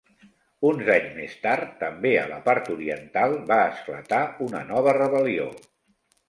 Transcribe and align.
Uns 0.67 0.87
anys 0.93 1.11
més 1.17 1.35
tard, 1.43 1.75
també 1.83 2.13
a 2.21 2.23
la 2.31 2.39
part 2.47 2.71
oriental, 2.77 3.37
va 3.53 3.59
esclatar 3.75 4.23
una 4.47 4.63
nova 4.73 4.97
rebel·lió. 5.01 5.47